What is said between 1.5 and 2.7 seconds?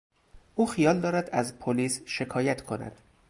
پلیس شکایت